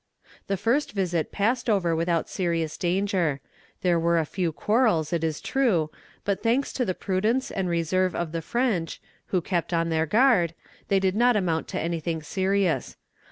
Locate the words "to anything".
11.67-12.23